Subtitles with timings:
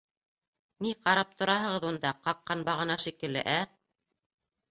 [0.85, 3.59] Ни ҡарап тораһығыҙ унда, ҡаҡҡан бағана шикелле, ә?!